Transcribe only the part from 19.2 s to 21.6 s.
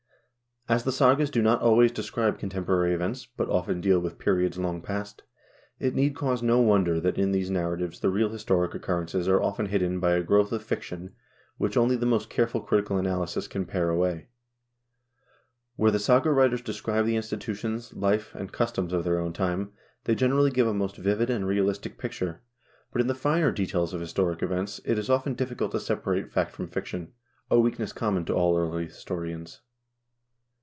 time, they generally give a most vivid and